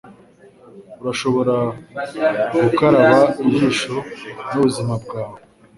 [1.01, 1.55] Urashobora
[2.61, 3.95] gukaraba ijisho
[4.51, 5.37] n'ubuzima bwawe